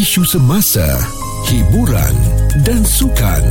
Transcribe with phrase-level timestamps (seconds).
[0.00, 0.88] isu semasa,
[1.44, 3.42] hiburan dan sukan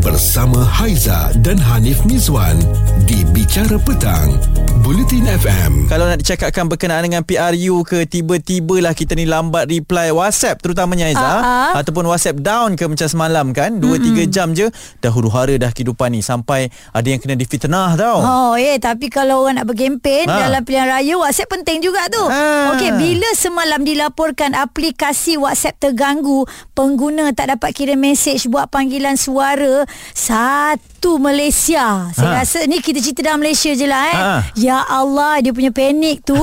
[0.00, 2.58] bersama Haiza dan Hanif Mizwan
[3.04, 4.38] di Bicara Petang,
[4.80, 5.86] Bulletin FM.
[5.86, 11.22] Kalau nak dicakapkan berkenaan dengan PRU ke tiba-tibalah kita ni lambat reply WhatsApp terutamanya Aiza
[11.22, 11.72] Ah, ah.
[11.76, 14.66] ataupun WhatsApp down ke macam semalam kan 2 3 jam je
[14.98, 18.18] dah huru-hara dah kehidupan ni sampai ada yang kena difitnah tau.
[18.18, 20.48] Oh, eh tapi kalau orang nak berkempen Ha.
[20.48, 22.22] dalam pilihan raya WhatsApp penting juga tu.
[22.24, 22.74] Ha.
[22.74, 29.84] Okey, bila semalam dilaporkan aplikasi WhatsApp terganggu, pengguna tak dapat kirim mesej buat panggilan suara,
[30.14, 32.10] satu Malaysia.
[32.10, 32.38] Saya Ha.
[32.38, 34.16] rasa ni kita cerita dalam Malaysia je lah eh.
[34.16, 34.30] Ha.
[34.54, 36.36] Ya Allah, dia punya panik tu.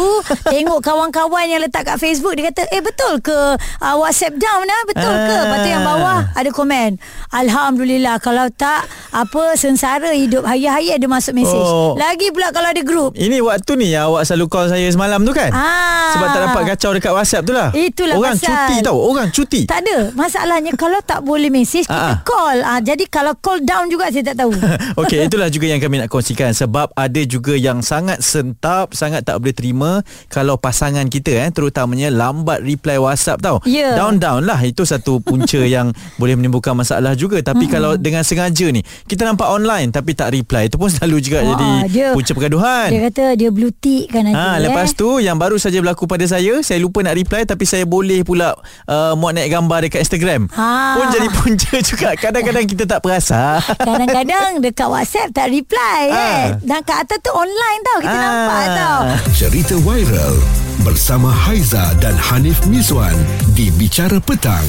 [0.48, 4.82] tengok kawan-kawan yang letak kat Facebook dia kata, "Eh betul ke uh, WhatsApp down ah?
[4.86, 5.42] Betul ke?" Ah.
[5.44, 6.90] Lepas tu yang bawah ada komen.
[7.30, 11.54] Alhamdulillah kalau tak apa sengsara hidup hari-hari ada masuk mesej.
[11.56, 11.94] Oh.
[11.94, 13.14] Lagi pula kalau ada grup.
[13.14, 15.52] Ini waktu ni yang awak selalu call saya semalam tu kan?
[15.52, 16.12] Ah.
[16.12, 17.70] Sebab tak dapat kacau dekat WhatsApp tu lah.
[17.70, 18.48] Itulah Orang pasal.
[18.48, 18.98] cuti tau.
[18.98, 19.62] Orang cuti.
[19.64, 19.98] Tak ada.
[20.14, 22.16] Masalahnya kalau tak boleh mesej kita Ah, ah.
[22.22, 22.58] call.
[22.60, 24.47] Ah jadi kalau call down juga saya tak tahu.
[25.02, 29.40] Okey, itulah juga yang kami nak kongsikan sebab ada juga yang sangat sentap, sangat tak
[29.40, 29.92] boleh terima
[30.28, 33.58] kalau pasangan kita eh terutamanya lambat reply WhatsApp tau.
[33.64, 33.96] Ya.
[33.98, 37.40] Down down lah itu satu punca yang boleh menimbulkan masalah juga.
[37.42, 37.74] Tapi hmm.
[37.74, 41.50] kalau dengan sengaja ni kita nampak online tapi tak reply itu pun selalu juga Wah,
[41.56, 42.88] jadi dia- punca pergaduhan.
[42.92, 44.38] dia kata dia blue tick kan nanti.
[44.38, 44.96] Ha, lepas eh.
[44.96, 48.54] tu yang baru saja berlaku pada saya, saya lupa nak reply tapi saya boleh pula
[48.90, 50.50] uh, muat naik gambar dekat Instagram.
[50.54, 50.98] Ha.
[50.98, 52.10] Pun jadi punca juga.
[52.18, 53.62] Kadang-kadang kita tak perasan.
[53.80, 56.16] Kadang-kadang dekat WhatsApp tak reply Ah.
[56.16, 56.46] eh.
[56.62, 57.98] Dan kat atas tu online tau.
[58.00, 58.24] Kita Ah.
[58.24, 59.00] nampak tau.
[59.32, 60.36] Cerita viral
[60.80, 63.16] bersama Haiza dan Hanif Mizwan
[63.52, 64.66] di Bicara Petang,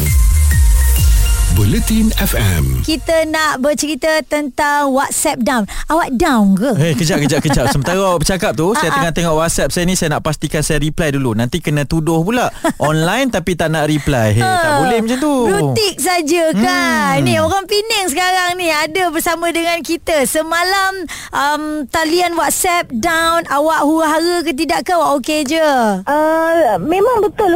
[1.58, 2.86] Bulletin FM.
[2.86, 5.66] Kita nak bercerita tentang WhatsApp down.
[5.90, 6.70] Awak down ke?
[6.78, 7.66] Eh, kejap, kejap, kejap.
[7.74, 10.78] Sementara awak bercakap tu, saya Ah, tengah tengok WhatsApp saya ni, saya nak pastikan saya
[10.78, 11.34] reply dulu.
[11.34, 12.54] Nanti kena tuduh pula.
[12.78, 14.38] Online tapi tak nak reply.
[14.38, 15.34] Hey, tak boleh macam tu.
[15.50, 17.18] Brutik saja kan.
[17.18, 17.26] Hmm.
[17.26, 20.30] Ni orang Pening sekarang ni ada bersama dengan kita.
[20.30, 23.42] Semalam um, talian WhatsApp down.
[23.50, 24.94] Awak huru-hara ke tidak ke?
[24.94, 25.66] Awak okey je?
[26.06, 27.50] Uh, memang betul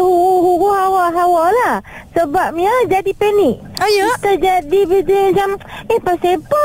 [0.58, 1.74] hawa-hawa lah.
[2.12, 3.56] Sebabnya jadi panik.
[3.80, 4.06] Oh ya?
[4.20, 5.50] Kita jadi bila macam
[5.90, 6.64] Eh pasal apa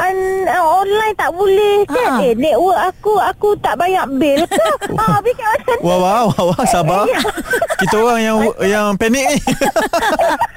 [0.00, 0.16] An,
[0.48, 2.20] uh, Online tak boleh kan Ha.
[2.24, 4.64] Eh network aku Aku tak bayar bil ke
[4.96, 5.98] ha, Fikir macam tu wah,
[6.30, 7.04] wah, wah, sabar.
[7.80, 9.38] Kita orang yang yang panik ni.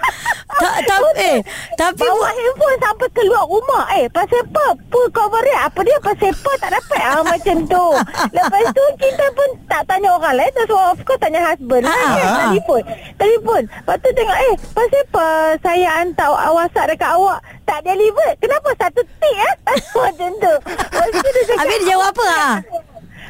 [0.58, 1.38] Tak, tak, eh,
[1.78, 4.10] tapi Bawa handphone sampai keluar rumah Eh.
[4.10, 4.74] Pasal apa?
[4.90, 5.98] Full coverage Apa dia?
[6.02, 6.52] Pasal apa?
[6.58, 7.02] Tak dapat.
[7.02, 7.86] Ah, Macam tu.
[8.36, 10.52] Lepas tu kita pun Tak tanya orang lain.
[10.52, 11.94] Terus of course tanya husband lah.
[11.94, 12.26] Ah, kan?
[12.26, 12.38] ah.
[12.50, 12.82] Telefon.
[13.16, 13.62] Telefon.
[13.70, 15.28] Lepas tu tengok Eh pasal apa
[15.62, 17.40] Saya hantar WhatsApp dekat awak?
[17.64, 19.54] Tak deliver Kenapa satu tik eh?
[20.02, 20.54] Macam tu.
[20.66, 22.56] Lepas tu dia cakap Habis dia jawab apa ah?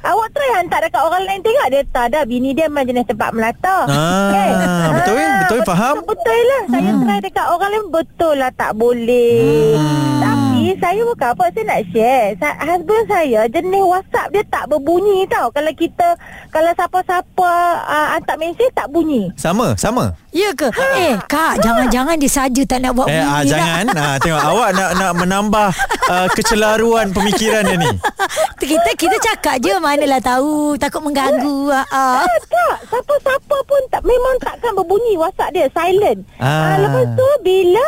[0.01, 1.41] Awak try hantar dekat orang lain.
[1.41, 2.19] Tengok dia tak ada.
[2.23, 3.77] Bini dia memang jenis tempat melata.
[3.87, 5.95] Ah, betul, betul, faham.
[5.99, 9.75] Betul lah Saya try dekat orang lain Betul lah tak boleh.
[9.75, 10.17] Hmm.
[10.17, 12.27] Tapi saya bukan apa Saya nak share.
[12.37, 15.47] Sa- Husband saya Jenis WhatsApp dia tak berbunyi tau.
[15.49, 16.07] Kalau kita
[16.49, 17.51] Kalau siapa-siapa
[17.83, 19.29] uh, Hantar mesej tak bunyi.
[19.35, 20.13] Sama, sama.
[20.37, 20.69] Ya ke?
[20.69, 23.83] Eh, Kak, jangan-jangan dia saja tak nak buat Eh, ah, bunyi jangan.
[23.91, 25.69] Ah, tengok awak nak nak menambah
[26.05, 27.89] uh, kecelaruan pemikiran dia ni.
[28.59, 31.71] Kita kita cakap je manalah tahu takut mengganggu.
[31.71, 32.19] Ah, ah.
[32.19, 36.43] Tak tak Siapa-siapa pun tak Memang takkan berbunyi WhatsApp dia Silent Ah.
[36.43, 36.75] ah.
[36.77, 37.87] Lepas tu Bila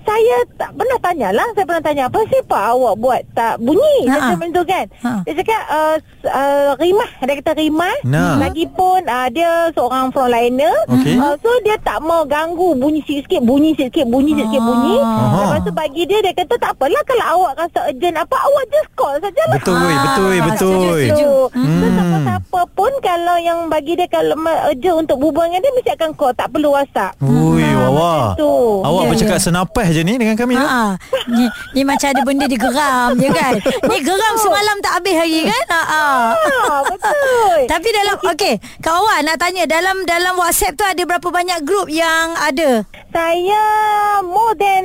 [0.00, 4.30] Saya tak pernah tanya lah Saya pernah tanya Apa siapa awak buat Tak bunyi Ha-ha.
[4.30, 5.10] Macam tu kan Ha.
[5.24, 8.38] Dia cakap uh, uh, Rimah Dia kata Rimah Nah.
[8.38, 11.16] Lagipun uh, Dia seorang frontliner Okey.
[11.16, 15.38] uh, So dia tak mau ganggu Bunyi sikit-sikit Bunyi sikit-sikit Bunyi sikit-sikit bunyi Aha.
[15.42, 18.90] Lepas tu bagi dia Dia kata tak apalah Kalau awak rasa urgent apa Awak just
[18.92, 20.52] call sajalah Betul, Ah, betul, betul.
[20.52, 21.32] setuju, setuju.
[21.50, 21.80] Hmm.
[21.80, 24.36] so siapa-siapa pun kalau yang bagi dia kalau
[24.68, 27.16] urgent untuk berbual dengan dia mesti akan call, tak perlu WhatsApp.
[27.18, 28.14] Ui, wawa.
[28.34, 28.52] tu.
[28.80, 29.44] Awak Ya, bercakap ya.
[29.44, 30.54] senapah je ni dengan kami.
[30.54, 30.82] Ha, Ha?
[31.26, 33.54] ni, ni macam ada benda digeram je kan.
[33.60, 35.62] Ni geram semalam tak habis lagi kan?
[35.66, 36.26] Ha, ah.
[36.66, 37.58] Ah, betul.
[37.72, 41.86] Tapi dalam okey, Kak Wawan nak tanya dalam dalam WhatsApp tu ada berapa banyak grup
[41.86, 42.84] yang ada?
[43.10, 43.64] Saya
[44.22, 44.84] more than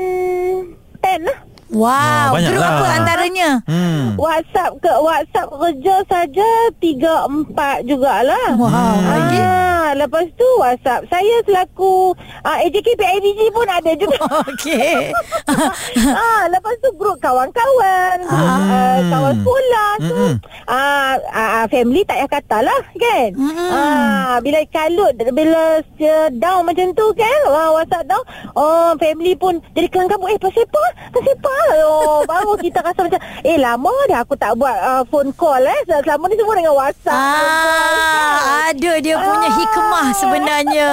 [0.99, 1.39] 10 lah.
[1.75, 2.71] Wow, banyak grup lah.
[2.71, 3.49] apa antaranya?
[3.67, 4.15] Hmm.
[4.15, 6.49] WhatsApp ke WhatsApp kerja saja
[6.79, 8.47] 3 4 jugalah.
[8.55, 8.95] Wow?
[9.35, 14.17] Ah, lepas tu WhatsApp saya selaku ah, AJK PIBG pun ada juga.
[14.49, 15.11] Okey.
[16.15, 18.63] ah, lepas tu grup kawan-kawan, grup Ah.
[18.65, 20.15] uh, kawan sekolah tu.
[20.15, 20.33] Mm-mm.
[20.65, 23.29] Ah, ah, family tak payah kata lah kan.
[23.69, 25.63] Ah, bila kalut bila
[25.95, 28.23] dia down macam tu kan, ah, WhatsApp down,
[28.55, 30.83] oh family pun jadi kelang kabut eh pasal apa?
[31.11, 31.55] Pasal apa
[31.85, 35.79] oh, Baru kita rasa macam Eh lama dah aku tak buat uh, Phone call eh.
[35.87, 40.91] Selama ni semua dengan WhatsApp Ah, ada dia punya hikmah sebenarnya.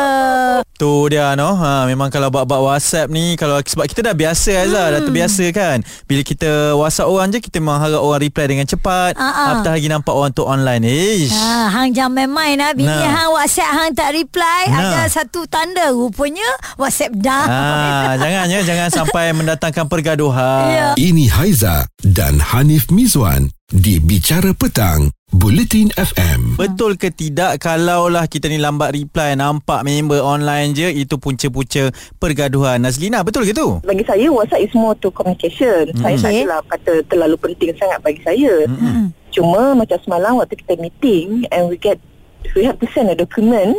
[0.83, 1.55] Tu dia no.
[1.55, 4.91] Ha memang kalau buat-buat WhatsApp ni kalau sebab kita dah biasa Aiza, hmm.
[4.91, 5.79] dah terbiasa kan.
[6.11, 9.15] Bila kita WhatsApp orang je kita memang harap orang reply dengan cepat.
[9.15, 9.47] Ah, ah.
[9.55, 10.83] Apatah lagi nampak orang tu online.
[10.83, 11.31] Ish.
[11.39, 12.75] Ha, hang jangan main-main lah.
[12.75, 13.15] Bini Nah.
[13.15, 14.61] hang WhatsApp hang tak reply.
[14.75, 15.07] Nah.
[15.07, 17.45] Ada satu tanda rupanya WhatsApp dah.
[17.47, 17.63] Ha,
[18.19, 20.67] jangan ya, jangan sampai mendatangkan pergaduhan.
[20.67, 20.89] Ya.
[20.99, 26.61] Ini Haiza dan Hanif Mizwan di Bicara Petang, Bulletin FM.
[26.61, 31.89] Betul ke tidak kalaulah kita ni lambat reply nampak member online je itu punca-punca
[32.21, 32.77] pergaduhan.
[32.77, 33.81] Nazlina betul ke tu?
[33.81, 35.89] bagi saya WhatsApp is more to communication.
[35.97, 36.05] Mm.
[36.05, 36.45] Saya tak Okay.
[36.45, 38.69] adalah kata terlalu penting sangat bagi saya.
[38.69, 39.09] Mm-mm.
[39.33, 41.97] Cuma macam semalam waktu kita meeting and we get
[42.53, 43.73] we have to send a document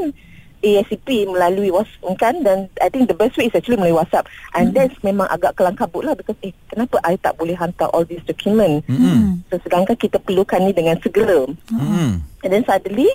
[0.63, 4.25] ASAP melalui WhatsApp kan dan I think the best way is actually melalui WhatsApp
[4.55, 4.75] and mm.
[4.79, 8.23] that's memang agak kelang kabut lah because eh kenapa I tak boleh hantar all these
[8.23, 9.43] document Mm-mm.
[9.51, 12.23] so, sedangkan kita perlukan ni dengan segera Mm-mm.
[12.23, 13.11] and then suddenly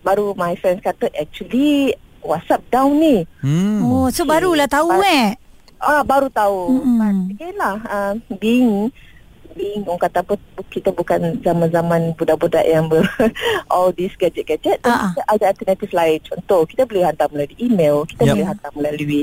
[0.00, 1.90] baru my friends kata actually
[2.22, 3.82] WhatsApp down ni Hmm.
[3.82, 5.28] Oh, so barulah tahu But- eh.
[5.82, 6.78] Ah baru tahu.
[6.78, 6.94] Mm-mm.
[7.02, 7.34] Mm-hmm.
[7.34, 7.74] Okay lah.
[7.90, 8.94] Uh, being
[9.54, 10.34] being orang kata apa
[10.68, 13.04] kita bukan zaman-zaman budak-budak yang ber,
[13.72, 15.12] all these gadget-gadget uh-huh.
[15.28, 18.34] ada alternatif lain contoh kita boleh hantar melalui email kita Yup.
[18.36, 19.22] boleh hantar melalui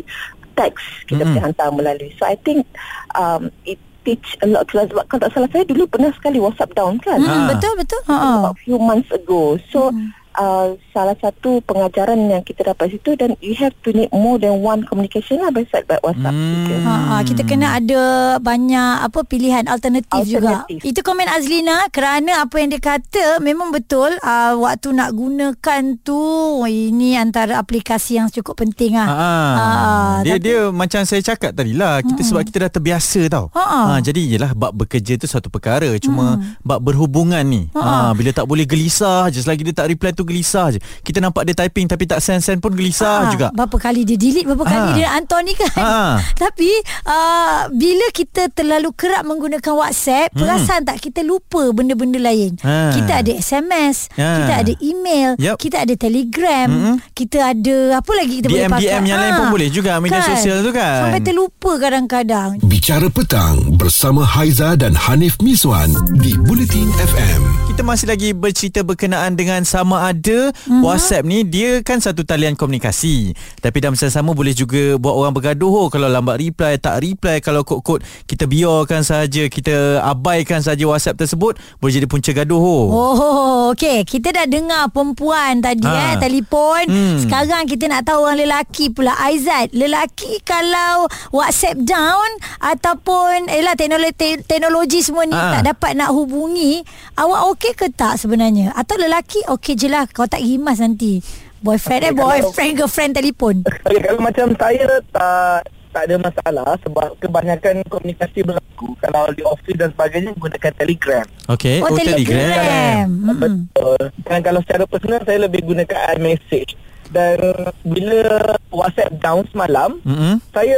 [0.55, 1.31] teks kita Mm-mm.
[1.33, 2.67] boleh hantar melalui so I think
[3.15, 6.95] um, it teach a lot sebab kalau tak salah saya dulu pernah sekali WhatsApp down
[7.03, 7.47] kan Hmm, Ah.
[7.51, 8.01] betul betul.
[8.07, 8.15] Ha.
[8.15, 8.35] ah.
[8.47, 9.91] about few months ago so
[10.39, 14.57] uh, salah satu pengajaran yang kita dapat situ dan you have to need more than
[14.57, 16.81] one communication lah beside by WhatsApp Hmm.
[16.81, 18.01] Ha, ha, kita kena ada
[18.37, 20.63] banyak apa pilihan alternatif, juga.
[20.69, 26.21] Itu komen Azlina kerana apa yang dia kata memang betul uh, waktu nak gunakan tu
[26.63, 29.07] ini antara aplikasi yang cukup penting ah.
[29.09, 29.17] Ha,
[29.59, 33.49] Ah, dia tapi- dia macam saya cakap tadi lah kita sebab kita dah terbiasa tau.
[33.51, 33.81] Ha, ha.
[33.89, 37.67] Ha, jadi yelah bab bekerja tu satu perkara cuma bab berhubungan ni.
[37.73, 40.79] Ha, Ha, bila tak boleh gelisah je selagi dia tak reply tu gelisah je.
[41.01, 43.47] Kita nampak dia typing tapi tak send-send pun gelisah Ah, juga.
[43.49, 44.95] Berapa kali dia delete Berapa kali Ah.
[44.95, 46.15] dia hantar ni kan Ah.
[46.43, 46.69] Tapi
[47.03, 50.39] uh, Bila kita terlalu kerap Menggunakan WhatsApp Hmm.
[50.39, 52.91] Perasan tak Kita lupa benda-benda lain Ah.
[52.91, 54.37] Kita ada SMS Ah.
[54.37, 55.57] Kita ada email Yup.
[55.57, 56.95] Kita ada telegram Mm-mm.
[57.11, 60.21] Kita ada Apa lagi kita boleh DM pakai DM yang lain pun boleh juga media
[60.21, 61.07] sosial tu kan.
[61.07, 67.68] Sampai terlupa kadang-kadang Bicara Petang bersama Haiza dan Hanif Mizwan di Bulletin FM.
[67.79, 70.83] Kita masih lagi bercerita berkenaan dengan sama ada mm-hmm.
[70.83, 73.31] WhatsApp ni dia kan satu talian komunikasi.
[73.63, 77.39] Tapi dalam masa sama boleh juga buat orang bergaduh oh, kalau lambat reply, tak reply,
[77.39, 82.59] kalau kod-kod kita biarkan saja, kita abaikan saja WhatsApp tersebut boleh jadi punca gaduh.
[82.59, 82.85] Oh.
[82.91, 84.03] Oh, okey.
[84.03, 86.19] Kita dah dengar perempuan tadi Ha.
[86.19, 86.83] eh telefon.
[86.83, 87.23] Hmm.
[87.23, 89.15] Sekarang kita nak tahu orang lelaki pula.
[89.23, 92.27] Aizat, lelaki kalau WhatsApp down
[92.59, 95.63] ataupun elah teknologi teknologi semua ni Ha.
[95.63, 96.83] tak dapat nak hubungi,
[97.15, 98.71] awak okey ke tak sebenarnya?
[98.71, 101.19] Atau lelaki okey je lah kau tak rimas nanti.
[101.59, 103.55] Boyfriend eh Okey, kalau- boyfriend girlfriend telefon.
[103.65, 109.73] Okay, kalau macam saya tak tak ada masalah sebab kebanyakan komunikasi berlaku kalau di office
[109.75, 111.25] dan sebagainya menggunakan telegram.
[111.49, 113.09] Okey, Oh, telegram.
[113.09, 113.37] Mm-mm.
[113.65, 114.01] Betul.
[114.23, 116.77] Dan kalau secara personal saya lebih gunakan iMessage.
[117.09, 117.37] Dan
[117.81, 118.21] bila
[118.69, 120.37] WhatsApp down semalam, Mm-mm.
[120.49, 120.77] saya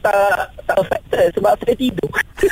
[0.00, 0.24] tak
[0.64, 2.10] tak affected sebab saya tidur.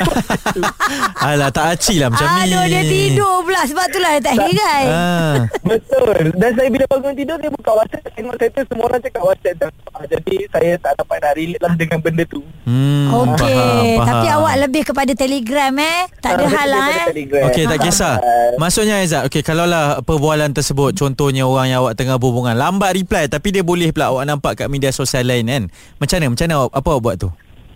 [1.21, 2.41] Alah tak aci lah macam ni.
[2.47, 4.85] Aduh dia tidur pula sebab itulah dia tak heran.
[4.87, 5.35] Ah.
[5.63, 6.33] Betul.
[6.35, 9.57] Dan saya bila bangun tidur saya buka WhatsApp tengok saya tu semua orang cakap WhatsApp
[9.59, 9.73] down.
[9.95, 12.41] Ah, Jadi saya tak dapat nak relate lah dengan benda tu.
[12.65, 16.01] Hmm, Okey, tapi awak lebih kepada Telegram eh.
[16.19, 17.07] Tak ada Ah, hal lah eh.
[17.47, 18.15] Okey tak kisah.
[18.57, 23.49] Maksudnya Aizat, okey kalaulah perbualan tersebut contohnya orang yang awak tengah berhubungan lambat reply tapi
[23.55, 25.65] dia boleh pula awak nampak kat media sosial lain kan.
[26.03, 26.27] Macam mana?
[26.35, 27.29] Macam mana awak, apa awak buat tu?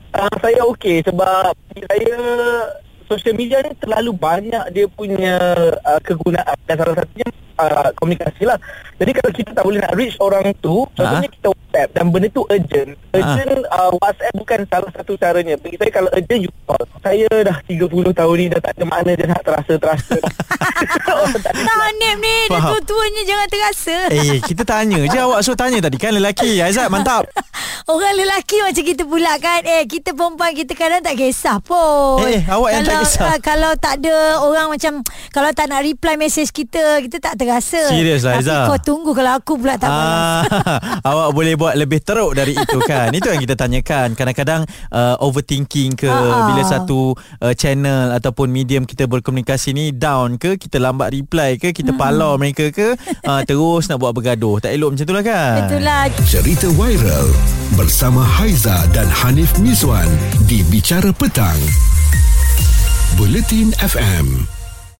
[0.08, 2.16] Uh, saya okey sebab saya
[3.08, 5.36] social media ni terlalu banyak dia punya
[5.84, 8.58] uh, kegunaan dan salah satunya uh, komunikasi lah.
[9.00, 12.42] Jadi kalau kita tak boleh nak reach orang tu, contohnya kita WhatsApp dan benda tu
[12.48, 12.90] urgent.
[13.12, 15.54] Urgent uh, WhatsApp bukan salah satu caranya.
[15.54, 16.80] Bagi saya kalau urgent you call.
[16.98, 20.16] Saya dah 30 tahun ni dah tak ada mana dah nak terasa-terasa.
[21.10, 22.70] Orang tak Tak Nip ni Dia Faham.
[22.70, 26.56] tua-tuanya jangan terasa Eh, kita tanya je awak suruh tanya tadi kan lelaki.
[26.58, 27.26] Aizat mantap.
[27.90, 32.44] Orang lelaki macam kita pula kan Eh kita perempuan kita kadang tak kisah pun Eh,
[32.46, 33.24] awak yang tak kalau, kisah.
[33.26, 34.92] ah, Kalau tak ada orang macam
[35.30, 38.64] Kalau tak nak reply message kita Kita tak terasa Serius lah, Tapi Aizah.
[38.68, 40.42] kau tunggu kalau aku pula tak balas Ah,
[41.10, 43.10] awak boleh buat lebih teruk dari itu kan.
[43.18, 44.14] Itu yang kita tanyakan.
[44.14, 44.62] Kadang-kadang
[44.94, 46.46] uh, overthinking ke ah.
[46.46, 51.74] bila satu uh, channel ataupun medium kita berkomunikasi ni down ke, kita lambat reply ke,
[51.74, 52.94] kita palau mereka ke,
[53.28, 54.62] uh, terus nak buat bergaduh.
[54.62, 55.56] Tak elok macam tu lah kan.
[55.66, 57.28] Betul lah Cerita viral
[57.74, 60.06] bersama Haiza dan Hanif Mizwan
[60.46, 61.58] di Bicara Petang.
[63.18, 64.57] Bulletin FM